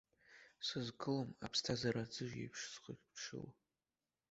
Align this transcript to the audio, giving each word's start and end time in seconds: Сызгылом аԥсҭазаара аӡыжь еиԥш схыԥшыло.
Сызгылом 0.67 1.29
аԥсҭазаара 1.45 2.01
аӡыжь 2.03 2.35
еиԥш 2.39 2.61
схыԥшыло. 2.71 3.49